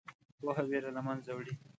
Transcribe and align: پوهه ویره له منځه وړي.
پوهه 0.39 0.63
ویره 0.69 0.89
له 0.97 1.01
منځه 1.07 1.31
وړي. 1.35 1.53